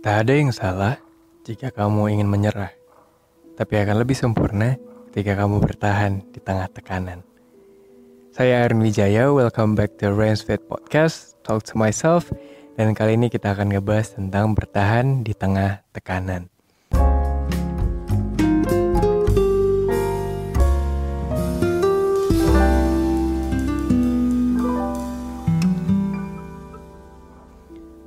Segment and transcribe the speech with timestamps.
[0.00, 0.96] Tak ada yang salah
[1.44, 2.72] jika kamu ingin menyerah,
[3.52, 4.80] tapi akan lebih sempurna
[5.12, 7.20] ketika kamu bertahan di tengah tekanan.
[8.32, 12.32] Saya Aaron Wijaya, welcome back to Rain's Fit Podcast, Talk to Myself,
[12.80, 16.48] dan kali ini kita akan ngebahas tentang bertahan di tengah tekanan.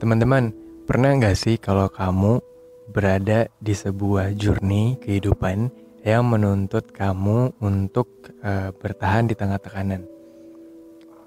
[0.00, 0.61] Teman-teman,
[0.92, 2.44] pernah nggak sih kalau kamu
[2.92, 5.72] berada di sebuah journey kehidupan
[6.04, 10.04] yang menuntut kamu untuk uh, bertahan di tengah tekanan?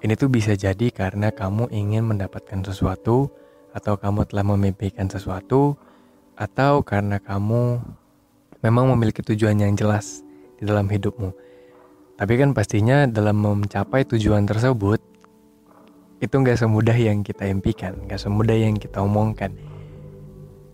[0.06, 3.26] Ini tuh bisa jadi karena kamu ingin mendapatkan sesuatu,
[3.74, 5.74] atau kamu telah memimpikan sesuatu,
[6.38, 7.82] atau karena kamu
[8.62, 10.22] memang memiliki tujuan yang jelas
[10.62, 11.34] di dalam hidupmu.
[12.14, 15.02] Tapi kan pastinya dalam mencapai tujuan tersebut,
[16.16, 19.52] itu nggak semudah yang kita impikan, nggak semudah yang kita omongkan.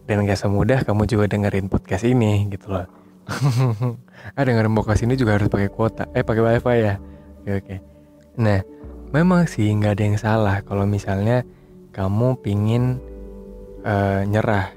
[0.07, 2.87] Dan nggak semudah kamu juga dengerin podcast ini gitu loh.
[4.39, 6.95] ah dengerin podcast ini juga harus pakai kuota, eh pakai wifi ya.
[7.43, 7.77] Oke oke.
[8.39, 8.63] Nah,
[9.11, 11.43] memang sih nggak ada yang salah kalau misalnya
[11.91, 13.03] kamu pingin
[13.83, 14.71] uh, nyerah.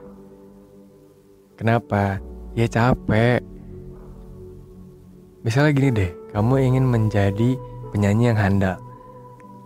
[1.55, 2.19] Kenapa?
[2.57, 3.39] Ya capek.
[5.45, 7.53] Misalnya gini deh, kamu ingin menjadi
[7.93, 8.84] penyanyi yang handal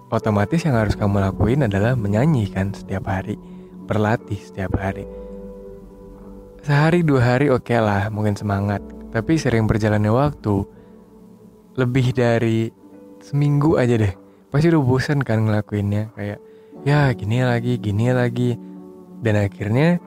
[0.10, 3.38] otomatis yang harus kamu lakuin adalah menyanyi kan setiap hari,
[3.86, 5.06] berlatih setiap hari.
[6.66, 8.82] Sehari dua hari oke okay lah, mungkin semangat.
[9.10, 10.66] Tapi sering berjalannya waktu,
[11.78, 12.70] lebih dari
[13.22, 14.14] seminggu aja deh,
[14.54, 16.14] pasti udah bosan kan ngelakuinnya.
[16.14, 16.40] Kayak,
[16.86, 18.54] ya gini lagi, gini lagi.
[19.24, 19.98] Dan akhirnya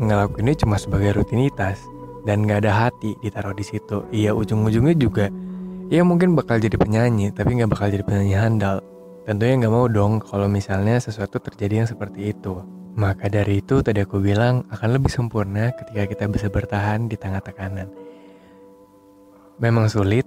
[0.00, 1.80] ngelakuinnya cuma sebagai rutinitas.
[2.20, 4.04] Dan gak ada hati ditaruh di situ.
[4.12, 5.32] Iya ujung-ujungnya juga,
[5.88, 8.84] ya mungkin bakal jadi penyanyi, tapi gak bakal jadi penyanyi handal
[9.28, 12.64] Tentunya nggak mau dong kalau misalnya sesuatu terjadi yang seperti itu.
[12.96, 17.38] Maka dari itu tadi aku bilang akan lebih sempurna ketika kita bisa bertahan di tengah
[17.44, 17.92] tekanan.
[19.60, 20.24] Memang sulit,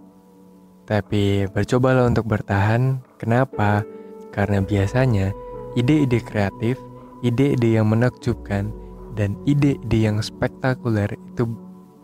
[0.86, 3.02] tapi bercobalah untuk bertahan.
[3.18, 3.82] Kenapa?
[4.30, 5.34] Karena biasanya
[5.74, 6.78] ide-ide kreatif,
[7.26, 8.70] ide-ide yang menakjubkan,
[9.18, 11.50] dan ide-ide yang spektakuler itu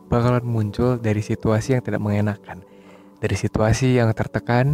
[0.09, 2.65] bakalan muncul dari situasi yang tidak mengenakan,
[3.21, 4.73] dari situasi yang tertekan,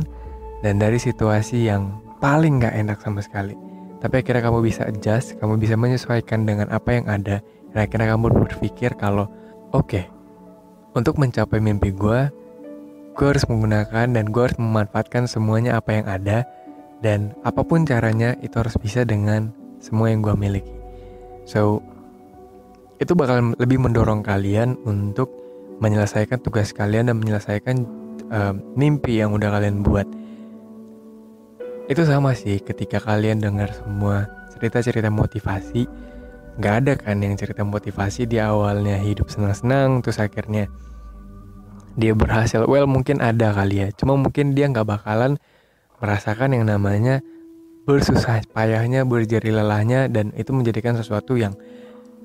[0.64, 3.54] dan dari situasi yang paling gak enak sama sekali.
[4.02, 7.38] Tapi akhirnya kamu bisa adjust, kamu bisa menyesuaikan dengan apa yang ada.
[7.70, 9.30] Dan akhirnya kamu berpikir kalau,
[9.78, 10.10] oke, okay,
[10.98, 12.34] untuk mencapai mimpi gue,
[13.14, 16.50] gue harus menggunakan dan gue harus memanfaatkan semuanya apa yang ada.
[16.98, 20.74] Dan apa pun caranya, itu harus bisa dengan semua yang gue miliki.
[21.46, 21.86] So,
[22.98, 25.30] itu bakal lebih mendorong kalian untuk
[25.78, 27.86] menyelesaikan tugas kalian dan menyelesaikan
[28.34, 30.10] uh, mimpi yang udah kalian buat
[31.86, 34.26] itu sama sih ketika kalian dengar semua
[34.58, 35.86] cerita-cerita motivasi
[36.58, 40.72] nggak ada kan yang cerita motivasi di awalnya hidup senang-senang terus akhirnya
[41.96, 42.66] dia berhasil.
[42.68, 45.38] Well mungkin ada kali ya cuma mungkin dia nggak bakalan
[46.02, 47.22] merasakan yang namanya
[47.86, 51.54] bersusah payahnya berjari lelahnya dan itu menjadikan sesuatu yang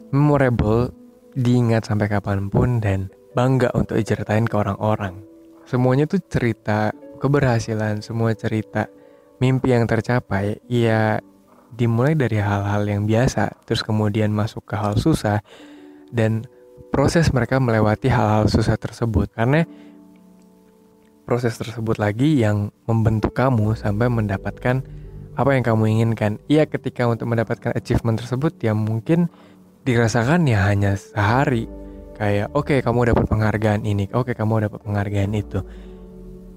[0.09, 0.89] memorable
[1.37, 5.21] diingat sampai kapan pun dan bangga untuk diceritain ke orang-orang.
[5.69, 8.89] Semuanya tuh cerita keberhasilan semua cerita
[9.41, 11.19] mimpi yang tercapai ya
[11.75, 15.41] dimulai dari hal-hal yang biasa terus kemudian masuk ke hal susah
[16.13, 16.45] dan
[16.93, 19.65] proses mereka melewati hal-hal susah tersebut karena
[21.31, 24.83] proses tersebut lagi yang membentuk kamu sampai mendapatkan
[25.39, 26.43] apa yang kamu inginkan.
[26.51, 29.31] Iya ketika untuk mendapatkan achievement tersebut ya mungkin
[29.87, 31.71] dirasakan ya hanya sehari.
[32.19, 35.63] Kayak oke okay, kamu dapat penghargaan ini, oke okay, kamu dapat penghargaan itu.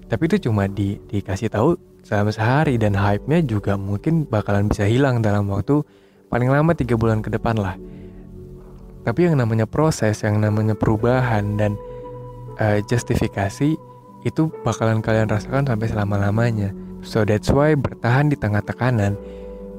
[0.09, 5.23] Tapi itu cuma di, dikasih tahu selama sehari dan hype-nya juga mungkin bakalan bisa hilang
[5.23, 5.81] dalam waktu
[6.27, 7.79] paling lama tiga bulan ke depan lah.
[9.03, 11.75] Tapi yang namanya proses, yang namanya perubahan dan
[12.59, 13.75] uh, justifikasi
[14.23, 16.71] itu bakalan kalian rasakan sampai selama-lamanya.
[17.03, 19.19] So that's why bertahan di tengah tekanan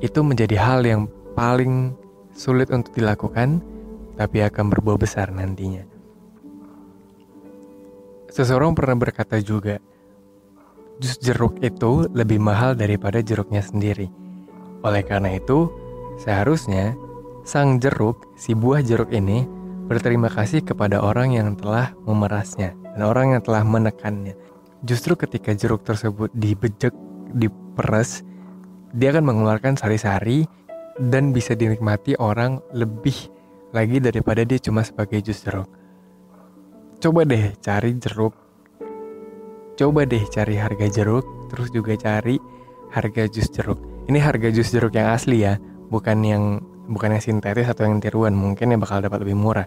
[0.05, 1.97] itu menjadi hal yang paling
[2.37, 3.65] sulit untuk dilakukan
[4.21, 5.89] tapi akan berbuah besar nantinya.
[8.28, 9.78] Seseorang pernah berkata juga,
[11.03, 14.11] jus jeruk itu lebih mahal daripada jeruknya sendiri.
[14.85, 15.73] Oleh karena itu,
[16.21, 16.95] seharusnya
[17.43, 19.49] sang jeruk, si buah jeruk ini,
[19.91, 24.37] berterima kasih kepada orang yang telah memerasnya dan orang yang telah menekannya.
[24.85, 26.93] Justru ketika jeruk tersebut dibejek,
[27.33, 28.21] diperes,
[28.93, 30.45] dia akan mengeluarkan sari-sari
[31.01, 33.33] dan bisa dinikmati orang lebih
[33.75, 35.67] lagi daripada dia cuma sebagai jus jeruk.
[37.03, 38.44] Coba deh cari jeruk
[39.74, 42.38] coba deh cari harga jeruk, terus juga cari
[42.94, 43.78] harga jus jeruk.
[44.06, 45.59] Ini harga jus jeruk yang asli ya,
[45.91, 49.66] bukan yang bukan yang sintetis atau yang tiruan mungkin yang bakal dapat lebih murah.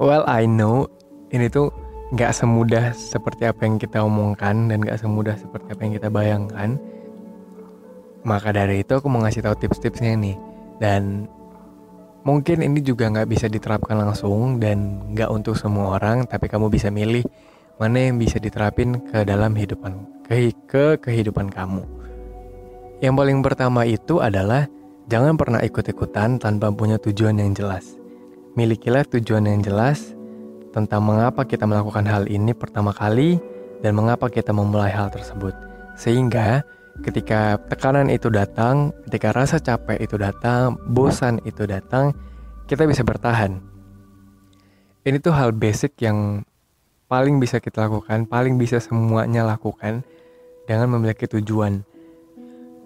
[0.00, 0.88] Well I know
[1.34, 1.74] ini tuh
[2.10, 6.70] nggak semudah seperti apa yang kita omongkan dan nggak semudah seperti apa yang kita bayangkan.
[8.20, 10.36] Maka dari itu aku mau ngasih tahu tips-tipsnya nih.
[10.80, 11.28] Dan
[12.24, 16.92] mungkin ini juga nggak bisa diterapkan langsung dan nggak untuk semua orang tapi kamu bisa
[16.92, 17.24] milih
[17.80, 21.80] mana yang bisa diterapin ke dalam kehidupan ke, ke kehidupan kamu?
[23.00, 24.68] Yang paling pertama itu adalah
[25.08, 27.96] jangan pernah ikut-ikutan tanpa punya tujuan yang jelas.
[28.52, 30.12] Milikilah tujuan yang jelas
[30.76, 33.40] tentang mengapa kita melakukan hal ini pertama kali
[33.80, 35.56] dan mengapa kita memulai hal tersebut.
[35.96, 36.60] Sehingga
[37.00, 42.12] ketika tekanan itu datang, ketika rasa capek itu datang, bosan itu datang,
[42.68, 43.56] kita bisa bertahan.
[45.00, 46.44] Ini tuh hal basic yang
[47.10, 50.06] paling bisa kita lakukan, paling bisa semuanya lakukan
[50.70, 51.82] dengan memiliki tujuan.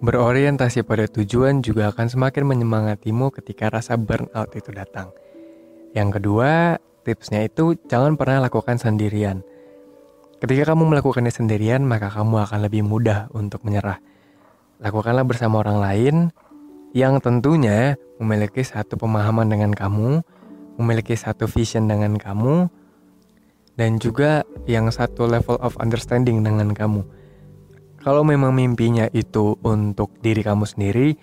[0.01, 5.13] Berorientasi pada tujuan juga akan semakin menyemangatimu ketika rasa burnout itu datang.
[5.93, 9.45] Yang kedua, tipsnya itu jangan pernah lakukan sendirian
[10.35, 14.03] Ketika kamu melakukannya sendirian, maka kamu akan lebih mudah untuk menyerah.
[14.83, 16.15] Lakukanlah bersama orang lain
[16.91, 20.19] yang tentunya memiliki satu pemahaman dengan kamu,
[20.75, 22.67] memiliki satu vision dengan kamu,
[23.75, 27.03] dan juga yang satu level of understanding dengan kamu.
[27.99, 31.17] Kalau memang mimpinya itu untuk diri kamu sendiri,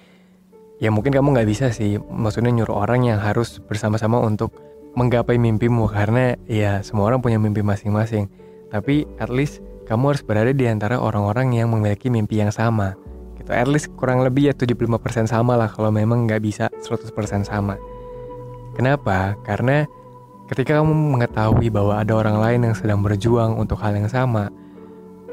[0.82, 4.52] ya mungkin kamu nggak bisa sih, maksudnya nyuruh orang yang harus bersama-sama untuk
[4.98, 8.28] menggapai mimpimu karena ya semua orang punya mimpi masing-masing
[8.72, 12.96] tapi at least kamu harus berada di antara orang-orang yang memiliki mimpi yang sama.
[13.36, 13.52] Gitu.
[13.52, 17.12] At least kurang lebih ya 75% sama lah kalau memang nggak bisa 100%
[17.44, 17.76] sama.
[18.72, 19.36] Kenapa?
[19.44, 19.84] Karena
[20.52, 24.52] ketika kamu mengetahui bahwa ada orang lain yang sedang berjuang untuk hal yang sama,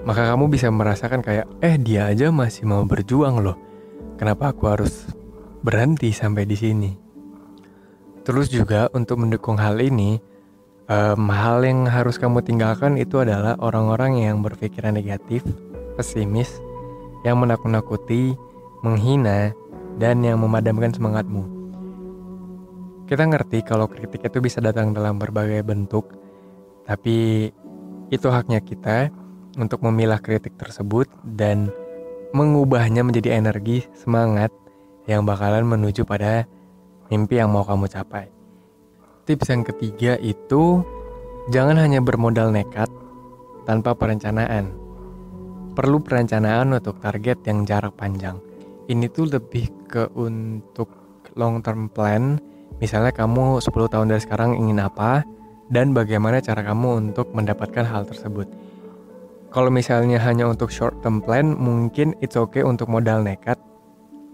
[0.07, 3.59] maka kamu bisa merasakan kayak, eh dia aja masih mau berjuang loh.
[4.15, 5.11] Kenapa aku harus
[5.59, 6.91] berhenti sampai di sini?
[8.23, 10.23] Terus juga untuk mendukung hal ini,
[10.87, 15.43] um, hal yang harus kamu tinggalkan itu adalah orang-orang yang berpikiran negatif,
[15.99, 16.63] pesimis,
[17.27, 18.39] yang menakut-nakuti,
[18.87, 19.51] menghina,
[19.99, 21.58] dan yang memadamkan semangatmu.
[23.09, 26.13] Kita ngerti kalau kritik itu bisa datang dalam berbagai bentuk,
[26.85, 27.49] tapi
[28.13, 29.09] itu haknya kita
[29.57, 31.73] untuk memilah kritik tersebut dan
[32.37, 34.53] mengubahnya menjadi energi, semangat
[35.09, 36.45] yang bakalan menuju pada
[37.09, 38.29] mimpi yang mau kamu capai.
[39.25, 40.85] Tips yang ketiga itu
[41.49, 42.93] jangan hanya bermodal nekat
[43.65, 44.69] tanpa perencanaan.
[45.73, 48.37] Perlu perencanaan untuk target yang jarak panjang.
[48.85, 50.93] Ini tuh lebih ke untuk
[51.33, 52.37] long term plan.
[52.79, 55.27] Misalnya kamu 10 tahun dari sekarang ingin apa
[55.67, 58.47] dan bagaimana cara kamu untuk mendapatkan hal tersebut.
[59.49, 63.57] Kalau misalnya hanya untuk short term plan, mungkin it's okay untuk modal nekat.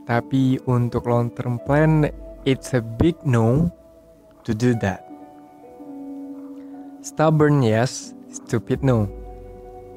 [0.06, 2.06] Tapi untuk long term plan,
[2.46, 3.72] it's a big no
[4.46, 5.02] to do that.
[7.02, 9.10] Stubborn yes, stupid no.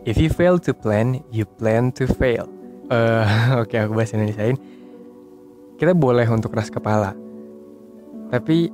[0.08, 2.48] If you fail to plan, you plan to fail.
[2.88, 3.26] Uh,
[3.60, 4.56] Oke, okay, aku bahas Indonesiain.
[5.76, 7.12] Kita boleh untuk keras kepala,
[8.28, 8.69] tapi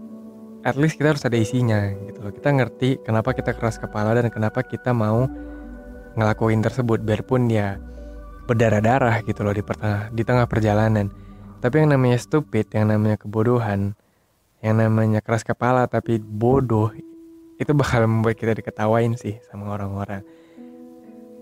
[0.65, 2.33] at least kita harus ada isinya gitu loh.
[2.33, 5.29] Kita ngerti kenapa kita keras kepala dan kenapa kita mau
[6.15, 7.77] ngelakuin tersebut, biarpun ya
[8.45, 11.09] berdarah-darah gitu loh di, pertengah, di tengah perjalanan.
[11.65, 13.97] Tapi yang namanya stupid, yang namanya kebodohan,
[14.61, 16.93] yang namanya keras kepala tapi bodoh
[17.61, 20.25] itu bakal membuat kita diketawain sih sama orang-orang.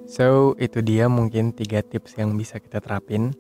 [0.07, 3.35] So itu dia mungkin tiga tips yang bisa kita terapin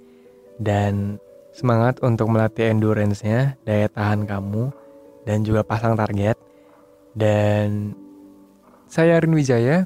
[0.62, 1.18] dan
[1.52, 4.72] semangat untuk melatih endurance-nya, daya tahan kamu
[5.28, 6.36] dan juga pasang target.
[7.12, 7.92] Dan
[8.88, 9.84] saya Arin Wijaya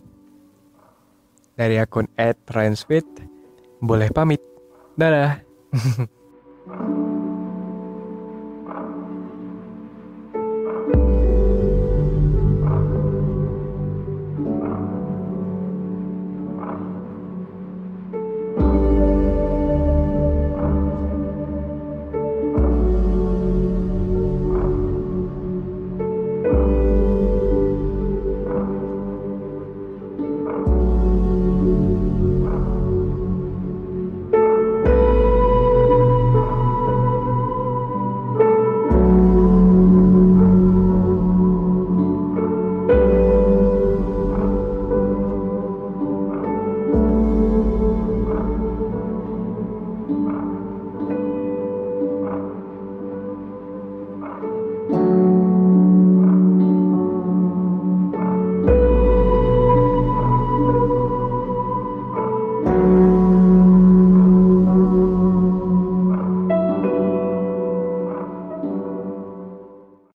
[1.58, 2.06] dari akun
[2.46, 3.04] @transfit
[3.82, 4.40] boleh pamit.
[4.94, 5.42] Dadah.